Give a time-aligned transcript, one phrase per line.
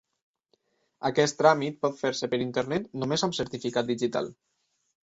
[1.09, 4.35] Aquest tràmit pot fer-se per internet només amb certificat digital.